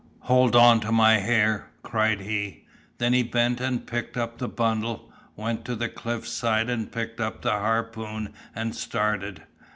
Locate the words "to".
0.79-0.91, 5.65-5.75